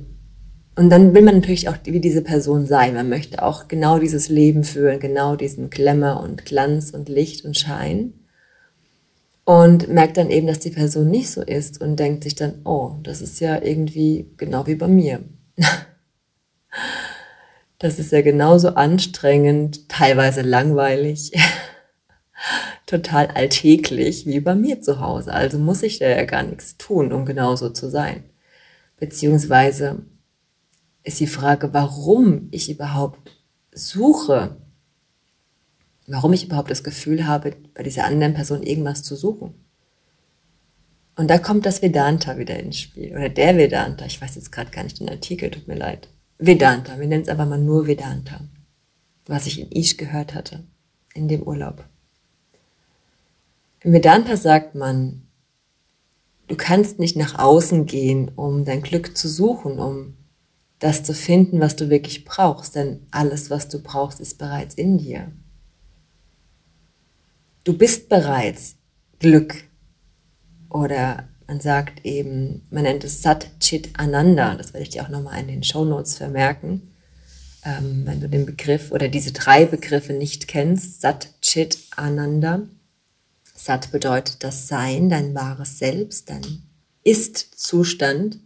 und 0.76 0.90
dann 0.90 1.14
will 1.14 1.22
man 1.22 1.36
natürlich 1.36 1.68
auch 1.68 1.76
wie 1.84 2.00
diese 2.00 2.22
Person 2.22 2.66
sein. 2.66 2.94
Man 2.94 3.08
möchte 3.08 3.42
auch 3.42 3.68
genau 3.68 3.98
dieses 3.98 4.28
Leben 4.28 4.64
führen, 4.64 4.98
genau 4.98 5.36
diesen 5.36 5.70
Glamour 5.70 6.20
und 6.20 6.44
Glanz 6.44 6.90
und 6.90 7.08
Licht 7.08 7.44
und 7.44 7.56
Schein. 7.56 8.14
Und 9.44 9.88
merkt 9.88 10.16
dann 10.16 10.30
eben, 10.30 10.46
dass 10.46 10.58
die 10.58 10.70
Person 10.70 11.10
nicht 11.10 11.30
so 11.30 11.42
ist 11.42 11.80
und 11.80 11.96
denkt 11.96 12.24
sich 12.24 12.34
dann, 12.34 12.62
oh, 12.64 12.92
das 13.02 13.20
ist 13.20 13.40
ja 13.40 13.62
irgendwie 13.62 14.26
genau 14.36 14.66
wie 14.66 14.74
bei 14.74 14.88
mir. 14.88 15.20
Das 17.80 17.98
ist 17.98 18.12
ja 18.12 18.22
genauso 18.22 18.68
anstrengend, 18.76 19.90
teilweise 19.90 20.40
langweilig, 20.40 21.32
total 22.86 23.28
alltäglich 23.28 24.26
wie 24.26 24.40
bei 24.40 24.54
mir 24.54 24.80
zu 24.80 25.00
Hause. 25.00 25.32
Also 25.32 25.58
muss 25.58 25.82
ich 25.82 25.98
da 25.98 26.08
ja 26.08 26.24
gar 26.24 26.42
nichts 26.42 26.76
tun, 26.76 27.12
um 27.12 27.24
genauso 27.24 27.70
zu 27.70 27.88
sein. 27.90 28.24
Beziehungsweise 28.98 30.02
ist 31.02 31.20
die 31.20 31.26
Frage, 31.26 31.72
warum 31.72 32.48
ich 32.50 32.70
überhaupt 32.70 33.32
suche, 33.72 34.56
warum 36.06 36.32
ich 36.32 36.44
überhaupt 36.44 36.70
das 36.70 36.84
Gefühl 36.84 37.26
habe, 37.26 37.54
bei 37.74 37.82
dieser 37.82 38.04
anderen 38.04 38.34
Person 38.34 38.62
irgendwas 38.62 39.02
zu 39.02 39.16
suchen. 39.16 39.54
Und 41.16 41.28
da 41.28 41.38
kommt 41.38 41.64
das 41.64 41.80
Vedanta 41.80 42.38
wieder 42.38 42.58
ins 42.58 42.78
Spiel, 42.78 43.12
oder 43.12 43.28
der 43.28 43.56
Vedanta, 43.56 44.04
ich 44.04 44.20
weiß 44.20 44.34
jetzt 44.34 44.50
gerade 44.50 44.70
gar 44.70 44.82
nicht 44.82 44.98
den 44.98 45.08
Artikel, 45.08 45.50
tut 45.50 45.68
mir 45.68 45.76
leid. 45.76 46.08
Vedanta, 46.38 46.98
wir 46.98 47.06
nennen 47.06 47.22
es 47.22 47.28
aber 47.28 47.46
mal 47.46 47.58
nur 47.58 47.86
Vedanta, 47.86 48.40
was 49.26 49.46
ich 49.46 49.60
in 49.60 49.70
Ish 49.70 49.96
gehört 49.96 50.34
hatte, 50.34 50.64
in 51.14 51.28
dem 51.28 51.42
Urlaub. 51.42 51.84
Im 53.84 53.92
Vedanta 53.92 54.38
sagt 54.38 54.74
man, 54.74 55.28
du 56.48 56.56
kannst 56.56 56.98
nicht 56.98 57.16
nach 57.16 57.38
außen 57.38 57.84
gehen, 57.84 58.30
um 58.34 58.64
dein 58.64 58.82
Glück 58.82 59.14
zu 59.14 59.28
suchen, 59.28 59.78
um 59.78 60.16
das 60.78 61.04
zu 61.04 61.12
finden, 61.12 61.60
was 61.60 61.76
du 61.76 61.90
wirklich 61.90 62.24
brauchst, 62.24 62.76
denn 62.76 63.06
alles, 63.10 63.50
was 63.50 63.68
du 63.68 63.82
brauchst, 63.82 64.20
ist 64.20 64.38
bereits 64.38 64.74
in 64.74 64.96
dir. 64.96 65.30
Du 67.64 67.76
bist 67.76 68.08
bereits 68.08 68.76
Glück 69.18 69.64
oder 70.70 71.28
man 71.46 71.60
sagt 71.60 72.06
eben, 72.06 72.66
man 72.70 72.84
nennt 72.84 73.04
es 73.04 73.20
Sat 73.20 73.48
Chit 73.60 73.90
Ananda, 73.98 74.54
das 74.54 74.72
werde 74.72 74.84
ich 74.84 74.90
dir 74.90 75.04
auch 75.04 75.10
nochmal 75.10 75.40
in 75.40 75.48
den 75.48 75.62
Show 75.62 75.84
Notes 75.84 76.16
vermerken, 76.16 76.94
ähm, 77.64 78.06
wenn 78.06 78.20
du 78.20 78.30
den 78.30 78.46
Begriff 78.46 78.92
oder 78.92 79.08
diese 79.08 79.32
drei 79.32 79.66
Begriffe 79.66 80.14
nicht 80.14 80.48
kennst, 80.48 81.02
Sat 81.02 81.28
Chit 81.42 81.78
Ananda. 81.96 82.62
Sat 83.64 83.92
bedeutet 83.92 84.44
das 84.44 84.68
Sein, 84.68 85.08
dein 85.08 85.34
wahres 85.34 85.78
Selbst, 85.78 86.28
dein 86.28 86.44
Ist-Zustand. 87.02 88.38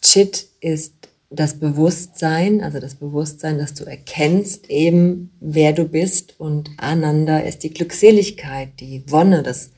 Chit 0.00 0.46
ist 0.60 0.92
das 1.30 1.58
Bewusstsein, 1.58 2.62
also 2.62 2.78
das 2.78 2.94
Bewusstsein, 2.94 3.58
dass 3.58 3.74
du 3.74 3.82
erkennst 3.82 4.70
eben, 4.70 5.32
wer 5.40 5.72
du 5.72 5.86
bist 5.86 6.38
und 6.38 6.70
Ananda 6.76 7.40
ist 7.40 7.64
die 7.64 7.74
Glückseligkeit, 7.74 8.68
die 8.78 9.02
Wonne, 9.10 9.42
das 9.42 9.70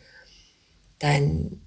dein 0.98 1.58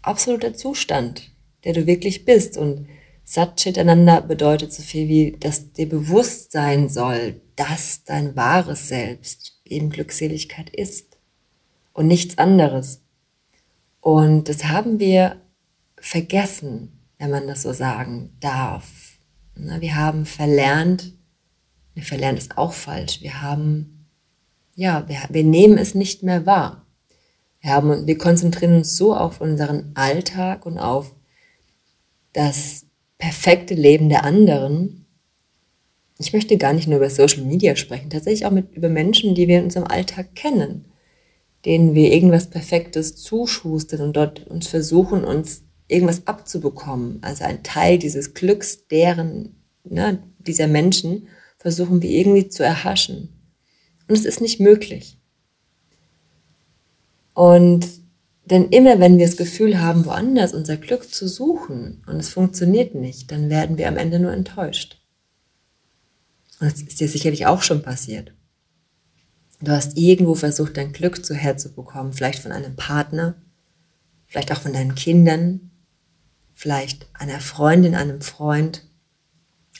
absoluter 0.00 0.54
Zustand, 0.54 1.32
der 1.64 1.72
du 1.72 1.88
wirklich 1.88 2.24
bist 2.24 2.56
und 2.56 2.86
Satchitananda 3.24 4.20
bedeutet 4.20 4.72
so 4.72 4.84
viel 4.84 5.08
wie, 5.08 5.36
dass 5.40 5.72
dir 5.72 5.88
bewusst 5.88 6.52
sein 6.52 6.88
soll, 6.88 7.40
dass 7.56 8.04
dein 8.04 8.36
wahres 8.36 8.86
Selbst 8.86 9.58
eben 9.64 9.90
Glückseligkeit 9.90 10.70
ist 10.70 11.13
und 11.94 12.06
nichts 12.06 12.36
anderes. 12.36 13.00
Und 14.02 14.50
das 14.50 14.64
haben 14.64 15.00
wir 15.00 15.36
vergessen 15.98 16.94
wenn 17.18 17.30
man 17.30 17.46
das 17.46 17.62
so 17.62 17.72
sagen 17.72 18.36
darf. 18.40 19.16
Wir 19.54 19.96
haben 19.96 20.26
verlernt, 20.26 21.12
verlernt 21.96 22.38
ist 22.38 22.58
auch 22.58 22.72
falsch, 22.72 23.22
wir 23.22 23.40
haben, 23.40 24.06
ja, 24.74 25.08
wir, 25.08 25.16
wir 25.30 25.44
nehmen 25.44 25.78
es 25.78 25.94
nicht 25.94 26.22
mehr 26.22 26.44
wahr. 26.44 26.84
Wir, 27.62 27.70
haben, 27.70 28.06
wir 28.06 28.18
konzentrieren 28.18 28.76
uns 28.76 28.96
so 28.96 29.16
auf 29.16 29.40
unseren 29.40 29.92
Alltag 29.94 30.66
und 30.66 30.78
auf 30.78 31.12
das 32.34 32.84
perfekte 33.16 33.74
Leben 33.74 34.10
der 34.10 34.24
anderen. 34.24 35.06
Ich 36.18 36.32
möchte 36.32 36.58
gar 36.58 36.74
nicht 36.74 36.88
nur 36.88 36.98
über 36.98 37.08
Social 37.08 37.44
Media 37.44 37.74
sprechen, 37.74 38.10
tatsächlich 38.10 38.44
auch 38.44 38.50
mit, 38.50 38.74
über 38.74 38.88
Menschen, 38.88 39.34
die 39.34 39.48
wir 39.48 39.60
in 39.60 39.64
unserem 39.64 39.86
Alltag 39.86 40.34
kennen, 40.34 40.84
denen 41.64 41.94
wir 41.94 42.12
irgendwas 42.12 42.50
Perfektes 42.50 43.16
zuschustern 43.16 44.00
und 44.00 44.16
dort 44.16 44.46
uns 44.46 44.66
versuchen, 44.68 45.24
uns 45.24 45.62
irgendwas 45.88 46.26
abzubekommen. 46.26 47.18
Also 47.22 47.44
ein 47.44 47.62
Teil 47.62 47.98
dieses 47.98 48.34
Glücks 48.34 48.86
deren, 48.88 49.56
ne, 49.84 50.22
dieser 50.38 50.66
Menschen 50.66 51.28
versuchen 51.58 52.02
wir 52.02 52.10
irgendwie 52.10 52.48
zu 52.48 52.62
erhaschen. 52.62 53.30
Und 54.08 54.16
es 54.16 54.24
ist 54.24 54.40
nicht 54.40 54.60
möglich. 54.60 55.16
Und 57.32 57.88
denn 58.46 58.68
immer 58.68 59.00
wenn 59.00 59.16
wir 59.18 59.26
das 59.26 59.38
Gefühl 59.38 59.80
haben, 59.80 60.04
woanders 60.04 60.52
unser 60.52 60.76
Glück 60.76 61.12
zu 61.12 61.26
suchen 61.26 62.02
und 62.06 62.16
es 62.16 62.28
funktioniert 62.28 62.94
nicht, 62.94 63.30
dann 63.30 63.48
werden 63.48 63.78
wir 63.78 63.88
am 63.88 63.96
Ende 63.96 64.18
nur 64.18 64.32
enttäuscht. 64.32 64.98
Und 66.60 66.70
das 66.70 66.82
ist 66.82 67.00
dir 67.00 67.08
sicherlich 67.08 67.46
auch 67.46 67.62
schon 67.62 67.82
passiert. 67.82 68.32
Du 69.64 69.72
hast 69.72 69.96
irgendwo 69.96 70.34
versucht, 70.34 70.76
dein 70.76 70.92
Glück 70.92 71.24
zu 71.24 71.34
herzubekommen, 71.34 72.12
vielleicht 72.12 72.40
von 72.40 72.52
einem 72.52 72.76
Partner, 72.76 73.34
vielleicht 74.26 74.52
auch 74.52 74.60
von 74.60 74.72
deinen 74.72 74.94
Kindern, 74.94 75.70
vielleicht 76.54 77.06
einer 77.14 77.40
Freundin, 77.40 77.94
einem 77.94 78.20
Freund 78.20 78.82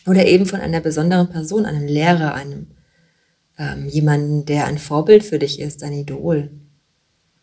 oder 0.06 0.26
eben 0.26 0.46
von 0.46 0.60
einer 0.60 0.80
besonderen 0.80 1.28
Person, 1.28 1.66
einem 1.66 1.86
Lehrer, 1.86 2.34
einem 2.34 2.68
ähm, 3.58 3.88
jemanden, 3.88 4.46
der 4.46 4.66
ein 4.66 4.78
Vorbild 4.78 5.22
für 5.22 5.38
dich 5.38 5.60
ist, 5.60 5.82
ein 5.82 5.92
Idol. 5.92 6.50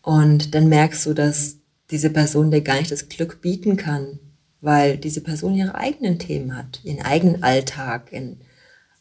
Und 0.02 0.54
dann 0.54 0.68
merkst 0.68 1.06
du, 1.06 1.14
dass 1.14 1.56
diese 1.90 2.10
Person 2.10 2.50
dir 2.50 2.60
gar 2.60 2.76
nicht 2.76 2.90
das 2.90 3.08
Glück 3.08 3.40
bieten 3.40 3.76
kann, 3.76 4.18
weil 4.60 4.96
diese 4.96 5.20
Person 5.20 5.54
ihre 5.54 5.74
eigenen 5.74 6.18
Themen 6.18 6.56
hat, 6.56 6.80
ihren 6.82 7.02
eigenen 7.02 7.42
Alltag, 7.42 8.12
ihren 8.12 8.40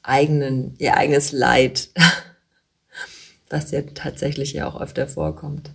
eigenen, 0.03 0.75
ihr 0.77 0.95
eigenes 0.95 1.31
Leid, 1.31 1.89
was 3.51 3.71
ja 3.71 3.81
tatsächlich 3.81 4.53
ja 4.53 4.67
auch 4.67 4.79
öfter 4.79 5.07
vorkommt. 5.07 5.71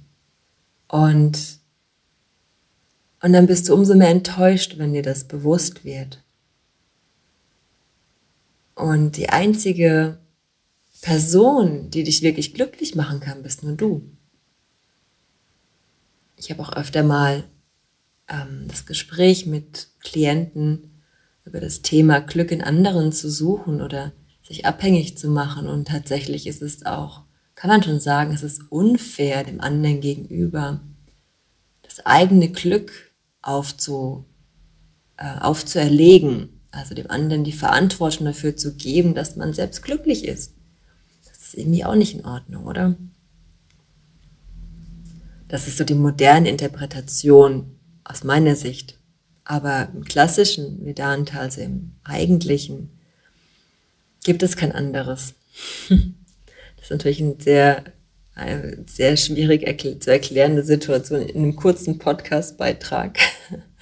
Und 0.88 1.58
und 3.22 3.32
dann 3.32 3.46
bist 3.46 3.68
du 3.68 3.74
umso 3.74 3.94
mehr 3.94 4.10
enttäuscht, 4.10 4.78
wenn 4.78 4.92
dir 4.92 5.02
das 5.02 5.24
bewusst 5.24 5.84
wird. 5.84 6.22
Und 8.74 9.16
die 9.16 9.30
einzige 9.30 10.18
Person, 11.00 11.90
die 11.90 12.04
dich 12.04 12.22
wirklich 12.22 12.52
glücklich 12.52 12.94
machen 12.94 13.20
kann, 13.20 13.42
bist 13.42 13.62
nur 13.62 13.74
du. 13.74 14.02
Ich 16.36 16.50
habe 16.50 16.62
auch 16.62 16.74
öfter 16.74 17.02
mal 17.02 17.44
ähm, 18.28 18.66
das 18.68 18.84
Gespräch 18.86 19.46
mit 19.46 19.88
Klienten 20.00 21.02
über 21.46 21.60
das 21.60 21.80
Thema 21.80 22.20
Glück 22.20 22.50
in 22.50 22.62
anderen 22.62 23.12
zu 23.12 23.30
suchen 23.30 23.80
oder 23.80 24.12
sich 24.46 24.66
abhängig 24.66 25.16
zu 25.16 25.28
machen. 25.28 25.68
Und 25.68 25.88
tatsächlich 25.88 26.46
ist 26.46 26.60
es 26.60 26.84
auch, 26.84 27.22
kann 27.56 27.70
man 27.70 27.82
schon 27.82 27.98
sagen, 27.98 28.32
es 28.32 28.42
ist 28.42 28.70
unfair 28.70 29.42
dem 29.42 29.60
anderen 29.60 30.00
gegenüber, 30.00 30.80
das 31.82 32.04
eigene 32.04 32.50
Glück 32.50 32.92
aufzu, 33.42 34.24
äh, 35.16 35.38
aufzuerlegen, 35.40 36.60
also 36.70 36.94
dem 36.94 37.10
anderen 37.10 37.44
die 37.44 37.52
Verantwortung 37.52 38.26
dafür 38.26 38.56
zu 38.56 38.74
geben, 38.74 39.14
dass 39.14 39.36
man 39.36 39.54
selbst 39.54 39.82
glücklich 39.82 40.26
ist. 40.26 40.52
Das 41.24 41.38
ist 41.38 41.54
irgendwie 41.54 41.84
auch 41.84 41.94
nicht 41.94 42.14
in 42.14 42.26
Ordnung, 42.26 42.66
oder? 42.66 42.94
Das 45.48 45.66
ist 45.66 45.78
so 45.78 45.84
die 45.84 45.94
moderne 45.94 46.50
Interpretation 46.50 47.72
aus 48.04 48.22
meiner 48.22 48.54
Sicht. 48.54 48.98
Aber 49.44 49.88
im 49.94 50.04
klassischen 50.04 50.84
Vedanta, 50.84 51.38
also 51.38 51.62
im 51.62 51.92
eigentlichen, 52.04 52.90
gibt 54.24 54.42
es 54.42 54.56
kein 54.56 54.72
anderes. 54.72 55.34
Das 56.76 56.84
ist 56.84 56.90
natürlich 56.90 57.20
ein 57.20 57.40
sehr 57.40 57.84
eine 58.36 58.84
sehr 58.86 59.16
schwierig 59.16 59.66
erkl 59.66 59.98
zu 59.98 60.12
erklärende 60.12 60.62
Situation 60.62 61.22
in 61.22 61.36
einem 61.36 61.56
kurzen 61.56 61.98
Podcast-Beitrag 61.98 63.18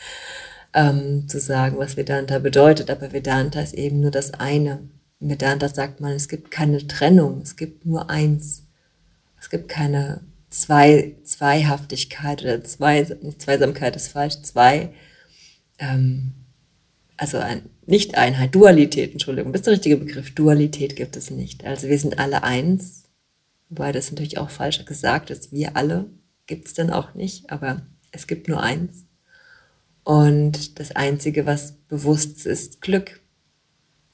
ähm, 0.74 1.28
zu 1.28 1.40
sagen, 1.40 1.76
was 1.78 1.96
Vedanta 1.96 2.38
bedeutet. 2.38 2.88
Aber 2.88 3.12
Vedanta 3.12 3.60
ist 3.60 3.74
eben 3.74 4.00
nur 4.00 4.12
das 4.12 4.32
eine. 4.34 4.88
In 5.20 5.28
Vedanta 5.28 5.68
sagt 5.68 6.00
man, 6.00 6.12
es 6.12 6.28
gibt 6.28 6.52
keine 6.52 6.86
Trennung, 6.86 7.40
es 7.42 7.56
gibt 7.56 7.84
nur 7.84 8.10
eins. 8.10 8.62
Es 9.40 9.50
gibt 9.50 9.68
keine 9.68 10.20
zwei, 10.50 11.16
Zweihaftigkeit 11.24 12.42
oder 12.42 12.62
zwei, 12.62 13.04
Zweisamkeit 13.38 13.96
ist 13.96 14.08
falsch, 14.08 14.40
zwei, 14.42 14.90
ähm, 15.80 16.32
also 17.16 17.38
ein, 17.38 17.62
nicht 17.86 18.16
Einheit, 18.16 18.54
Dualität, 18.54 19.12
Entschuldigung, 19.12 19.52
das 19.52 19.60
ist 19.60 19.66
der 19.66 19.74
richtige 19.74 19.96
Begriff, 19.96 20.34
Dualität 20.34 20.96
gibt 20.96 21.16
es 21.16 21.30
nicht. 21.30 21.64
Also 21.64 21.88
wir 21.88 21.98
sind 21.98 22.18
alle 22.18 22.42
eins, 22.42 23.04
wobei 23.68 23.92
das 23.92 24.10
natürlich 24.10 24.38
auch 24.38 24.50
falsch 24.50 24.84
gesagt 24.84 25.30
ist, 25.30 25.52
wir 25.52 25.76
alle 25.76 26.06
gibt 26.46 26.66
es 26.66 26.74
dann 26.74 26.90
auch 26.90 27.14
nicht, 27.14 27.50
aber 27.50 27.82
es 28.10 28.26
gibt 28.26 28.48
nur 28.48 28.62
eins. 28.62 29.04
Und 30.04 30.78
das 30.78 30.92
Einzige, 30.92 31.46
was 31.46 31.72
bewusst 31.88 32.46
ist, 32.46 32.46
ist 32.46 32.80
Glück. 32.80 33.20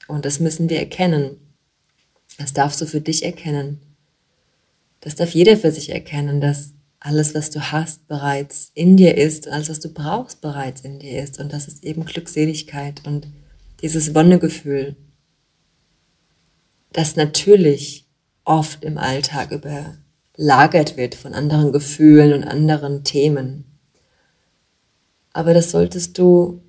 Und 0.07 0.25
das 0.25 0.39
müssen 0.39 0.69
wir 0.69 0.79
erkennen. 0.79 1.31
Das 2.37 2.53
darfst 2.53 2.79
du 2.81 2.85
für 2.85 3.01
dich 3.01 3.23
erkennen. 3.23 3.81
Das 5.01 5.15
darf 5.15 5.31
jeder 5.31 5.57
für 5.57 5.71
sich 5.71 5.89
erkennen, 5.89 6.39
dass 6.39 6.71
alles, 7.01 7.33
was 7.33 7.49
du 7.49 7.71
hast, 7.71 8.07
bereits 8.07 8.71
in 8.75 8.95
dir 8.95 9.17
ist, 9.17 9.47
alles, 9.47 9.69
was 9.69 9.79
du 9.79 9.89
brauchst, 9.89 10.39
bereits 10.39 10.81
in 10.81 10.99
dir 10.99 11.21
ist. 11.21 11.39
Und 11.39 11.51
das 11.51 11.67
ist 11.67 11.83
eben 11.83 12.05
Glückseligkeit 12.05 13.05
und 13.05 13.27
dieses 13.81 14.13
Wonnegefühl, 14.13 14.95
das 16.93 17.15
natürlich 17.15 18.05
oft 18.45 18.83
im 18.83 18.99
Alltag 18.99 19.49
überlagert 19.51 20.95
wird 20.95 21.15
von 21.15 21.33
anderen 21.33 21.71
Gefühlen 21.71 22.33
und 22.33 22.43
anderen 22.43 23.03
Themen. 23.03 23.65
Aber 25.33 25.55
das 25.55 25.71
solltest 25.71 26.19
du 26.19 26.61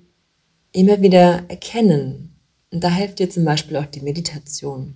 immer 0.71 1.01
wieder 1.01 1.43
erkennen. 1.47 2.35
Und 2.71 2.83
da 2.83 2.89
hilft 2.89 3.19
dir 3.19 3.29
zum 3.29 3.45
Beispiel 3.45 3.77
auch 3.77 3.85
die 3.85 4.01
Meditation. 4.01 4.95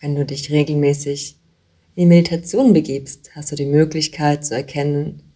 Wenn 0.00 0.14
du 0.14 0.24
dich 0.24 0.50
regelmäßig 0.52 1.37
in 1.98 2.02
die 2.02 2.14
Meditation 2.14 2.72
begibst, 2.72 3.34
hast 3.34 3.50
du 3.50 3.56
die 3.56 3.66
Möglichkeit 3.66 4.46
zu 4.46 4.54
erkennen, 4.54 5.34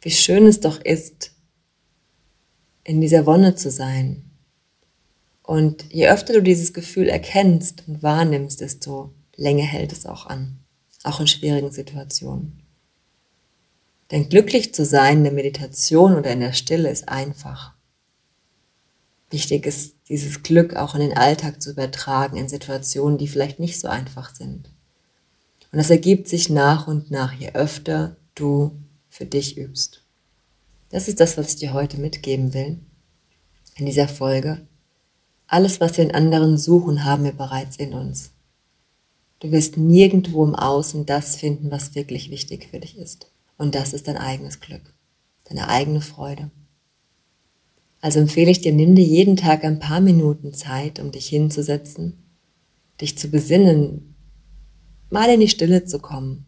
wie 0.00 0.10
schön 0.10 0.48
es 0.48 0.58
doch 0.58 0.80
ist, 0.80 1.30
in 2.82 3.00
dieser 3.00 3.24
Wonne 3.24 3.54
zu 3.54 3.70
sein. 3.70 4.24
Und 5.44 5.84
je 5.92 6.08
öfter 6.08 6.32
du 6.32 6.42
dieses 6.42 6.72
Gefühl 6.72 7.08
erkennst 7.08 7.84
und 7.86 8.02
wahrnimmst, 8.02 8.60
desto 8.60 9.12
länger 9.36 9.62
hält 9.62 9.92
es 9.92 10.04
auch 10.04 10.26
an, 10.26 10.58
auch 11.04 11.20
in 11.20 11.28
schwierigen 11.28 11.70
Situationen. 11.70 12.60
Denn 14.10 14.28
glücklich 14.28 14.74
zu 14.74 14.84
sein 14.84 15.18
in 15.18 15.24
der 15.24 15.32
Meditation 15.32 16.16
oder 16.16 16.32
in 16.32 16.40
der 16.40 16.52
Stille 16.52 16.90
ist 16.90 17.08
einfach. 17.08 17.74
Wichtig 19.30 19.66
ist, 19.66 19.94
dieses 20.08 20.42
Glück 20.42 20.74
auch 20.74 20.96
in 20.96 21.00
den 21.02 21.16
Alltag 21.16 21.62
zu 21.62 21.70
übertragen, 21.70 22.36
in 22.36 22.48
Situationen, 22.48 23.18
die 23.18 23.28
vielleicht 23.28 23.60
nicht 23.60 23.78
so 23.78 23.86
einfach 23.86 24.34
sind. 24.34 24.68
Und 25.72 25.78
das 25.78 25.90
ergibt 25.90 26.28
sich 26.28 26.50
nach 26.50 26.86
und 26.86 27.10
nach, 27.10 27.32
je 27.32 27.52
öfter 27.52 28.16
du 28.34 28.72
für 29.08 29.24
dich 29.24 29.56
übst. 29.56 30.02
Das 30.90 31.08
ist 31.08 31.18
das, 31.18 31.38
was 31.38 31.54
ich 31.54 31.56
dir 31.56 31.72
heute 31.72 31.98
mitgeben 31.98 32.52
will 32.52 32.78
in 33.76 33.86
dieser 33.86 34.06
Folge. 34.06 34.60
Alles, 35.46 35.80
was 35.80 35.96
wir 35.96 36.04
in 36.04 36.14
anderen 36.14 36.58
suchen, 36.58 37.04
haben 37.04 37.24
wir 37.24 37.32
bereits 37.32 37.76
in 37.76 37.94
uns. 37.94 38.30
Du 39.40 39.50
wirst 39.50 39.76
nirgendwo 39.76 40.44
im 40.44 40.54
Außen 40.54 41.06
das 41.06 41.36
finden, 41.36 41.70
was 41.70 41.94
wirklich 41.94 42.30
wichtig 42.30 42.68
für 42.70 42.78
dich 42.78 42.96
ist. 42.96 43.26
Und 43.56 43.74
das 43.74 43.92
ist 43.94 44.08
dein 44.08 44.18
eigenes 44.18 44.60
Glück, 44.60 44.82
deine 45.44 45.68
eigene 45.68 46.02
Freude. 46.02 46.50
Also 48.02 48.18
empfehle 48.20 48.50
ich 48.50 48.60
dir, 48.60 48.72
nimm 48.72 48.94
dir 48.94 49.04
jeden 49.04 49.36
Tag 49.36 49.64
ein 49.64 49.78
paar 49.78 50.00
Minuten 50.00 50.52
Zeit, 50.52 51.00
um 51.00 51.12
dich 51.12 51.28
hinzusetzen, 51.28 52.18
dich 53.00 53.16
zu 53.16 53.28
besinnen, 53.28 54.11
mal 55.12 55.28
in 55.28 55.40
die 55.40 55.48
Stille 55.48 55.84
zu 55.84 55.98
kommen 55.98 56.46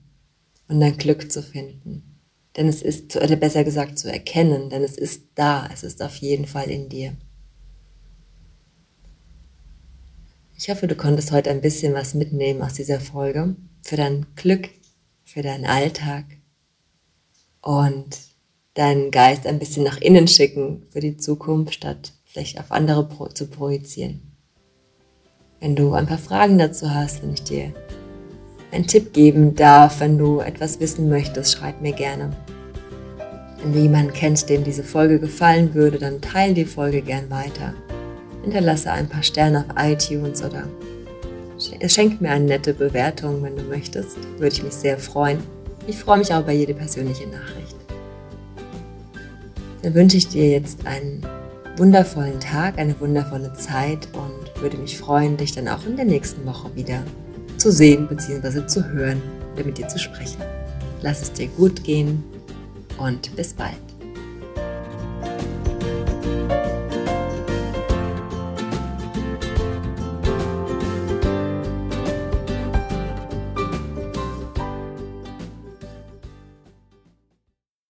und 0.68 0.80
dein 0.80 0.96
Glück 0.96 1.30
zu 1.30 1.42
finden. 1.42 2.02
Denn 2.56 2.68
es 2.68 2.82
ist, 2.82 3.14
oder 3.16 3.36
besser 3.36 3.62
gesagt 3.62 3.98
zu 3.98 4.10
erkennen, 4.10 4.70
denn 4.70 4.82
es 4.82 4.96
ist 4.96 5.22
da, 5.34 5.68
es 5.72 5.82
ist 5.82 6.02
auf 6.02 6.16
jeden 6.16 6.46
Fall 6.46 6.70
in 6.70 6.88
dir. 6.88 7.14
Ich 10.56 10.70
hoffe, 10.70 10.86
du 10.86 10.94
konntest 10.94 11.32
heute 11.32 11.50
ein 11.50 11.60
bisschen 11.60 11.94
was 11.94 12.14
mitnehmen 12.14 12.62
aus 12.62 12.74
dieser 12.74 13.00
Folge 13.00 13.54
für 13.82 13.96
dein 13.96 14.26
Glück, 14.36 14.70
für 15.24 15.42
deinen 15.42 15.66
Alltag 15.66 16.24
und 17.60 18.16
deinen 18.74 19.10
Geist 19.10 19.46
ein 19.46 19.58
bisschen 19.58 19.84
nach 19.84 20.00
innen 20.00 20.28
schicken 20.28 20.84
für 20.90 21.00
die 21.00 21.16
Zukunft, 21.16 21.74
statt 21.74 22.12
vielleicht 22.24 22.58
auf 22.58 22.72
andere 22.72 23.08
zu 23.34 23.46
projizieren. 23.46 24.22
Wenn 25.60 25.76
du 25.76 25.92
ein 25.92 26.06
paar 26.06 26.18
Fragen 26.18 26.56
dazu 26.56 26.94
hast, 26.94 27.22
wenn 27.22 27.34
ich 27.34 27.42
dir 27.42 27.74
einen 28.74 28.86
Tipp 28.86 29.12
geben 29.12 29.54
darf, 29.54 30.00
wenn 30.00 30.18
du 30.18 30.40
etwas 30.40 30.80
wissen 30.80 31.08
möchtest, 31.08 31.52
schreib 31.52 31.80
mir 31.80 31.92
gerne. 31.92 32.30
Wenn 33.62 33.72
du 33.72 33.78
jemanden 33.78 34.12
kennst, 34.12 34.50
dem 34.50 34.64
diese 34.64 34.82
Folge 34.82 35.20
gefallen 35.20 35.74
würde, 35.74 35.98
dann 35.98 36.20
teile 36.20 36.54
die 36.54 36.64
Folge 36.64 37.00
gern 37.00 37.30
weiter. 37.30 37.72
Hinterlasse 38.42 38.90
ein 38.90 39.08
paar 39.08 39.22
Sterne 39.22 39.64
auf 39.64 39.82
iTunes 39.82 40.42
oder 40.42 40.64
schenk 41.86 42.20
mir 42.20 42.30
eine 42.30 42.44
nette 42.44 42.74
Bewertung, 42.74 43.42
wenn 43.42 43.56
du 43.56 43.62
möchtest. 43.62 44.18
Würde 44.38 44.54
ich 44.54 44.62
mich 44.62 44.74
sehr 44.74 44.98
freuen. 44.98 45.38
Ich 45.86 45.96
freue 45.96 46.18
mich 46.18 46.34
auch 46.34 46.40
über 46.40 46.52
jede 46.52 46.74
persönliche 46.74 47.28
Nachricht. 47.28 47.76
Dann 49.82 49.94
wünsche 49.94 50.16
ich 50.16 50.28
dir 50.28 50.50
jetzt 50.50 50.86
einen 50.86 51.24
wundervollen 51.76 52.40
Tag, 52.40 52.78
eine 52.78 52.98
wundervolle 53.00 53.52
Zeit 53.54 54.08
und 54.12 54.62
würde 54.62 54.78
mich 54.78 54.98
freuen, 54.98 55.36
dich 55.36 55.52
dann 55.52 55.68
auch 55.68 55.86
in 55.86 55.96
der 55.96 56.06
nächsten 56.06 56.44
Woche 56.44 56.74
wieder 56.74 57.02
zu 57.64 57.72
sehen 57.72 58.06
bzw. 58.06 58.66
zu 58.66 58.84
hören 58.84 59.22
oder 59.54 59.64
mit 59.64 59.78
dir 59.78 59.88
zu 59.88 59.98
sprechen. 59.98 60.42
Lass 61.00 61.22
es 61.22 61.32
dir 61.32 61.48
gut 61.48 61.82
gehen 61.82 62.22
und 62.98 63.34
bis 63.36 63.54
bald. 63.54 63.83